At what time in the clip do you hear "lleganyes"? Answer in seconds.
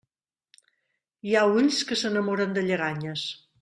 2.71-3.33